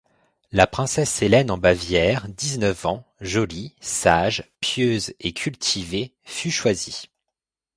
[0.51, 7.11] La princesse Hélène en Bavière, dix-neuf ans, jolie, sage, pieuse et cultivée fut choisie.